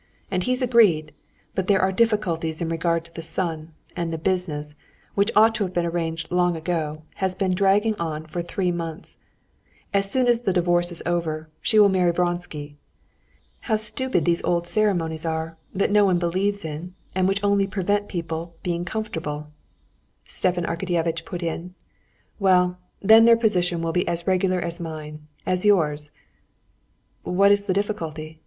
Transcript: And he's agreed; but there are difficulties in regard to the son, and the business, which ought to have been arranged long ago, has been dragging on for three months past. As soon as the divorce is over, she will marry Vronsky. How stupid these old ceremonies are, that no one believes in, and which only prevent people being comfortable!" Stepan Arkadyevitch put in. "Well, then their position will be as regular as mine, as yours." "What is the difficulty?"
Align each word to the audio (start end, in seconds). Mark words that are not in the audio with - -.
And 0.31 0.41
he's 0.45 0.63
agreed; 0.63 1.13
but 1.53 1.67
there 1.67 1.79
are 1.79 1.91
difficulties 1.91 2.59
in 2.59 2.69
regard 2.69 3.05
to 3.05 3.13
the 3.13 3.21
son, 3.21 3.71
and 3.95 4.11
the 4.11 4.17
business, 4.17 4.73
which 5.13 5.29
ought 5.35 5.53
to 5.53 5.63
have 5.63 5.73
been 5.75 5.85
arranged 5.85 6.31
long 6.31 6.55
ago, 6.57 7.03
has 7.21 7.35
been 7.35 7.53
dragging 7.53 7.93
on 7.97 8.25
for 8.25 8.41
three 8.41 8.71
months 8.71 9.19
past. 9.93 9.93
As 10.07 10.11
soon 10.11 10.27
as 10.27 10.41
the 10.41 10.53
divorce 10.53 10.91
is 10.91 11.03
over, 11.05 11.49
she 11.61 11.77
will 11.77 11.87
marry 11.87 12.09
Vronsky. 12.11 12.77
How 13.69 13.75
stupid 13.75 14.25
these 14.25 14.43
old 14.43 14.65
ceremonies 14.65 15.23
are, 15.23 15.55
that 15.71 15.91
no 15.91 16.03
one 16.03 16.17
believes 16.17 16.65
in, 16.65 16.95
and 17.13 17.27
which 17.27 17.43
only 17.43 17.67
prevent 17.67 18.09
people 18.09 18.55
being 18.63 18.83
comfortable!" 18.85 19.49
Stepan 20.25 20.63
Arkadyevitch 20.63 21.25
put 21.25 21.43
in. 21.43 21.75
"Well, 22.39 22.79
then 23.03 23.25
their 23.25 23.37
position 23.37 23.83
will 23.83 23.91
be 23.93 24.07
as 24.07 24.25
regular 24.25 24.59
as 24.59 24.79
mine, 24.79 25.27
as 25.45 25.63
yours." 25.63 26.09
"What 27.21 27.51
is 27.51 27.65
the 27.65 27.73
difficulty?" 27.75 28.39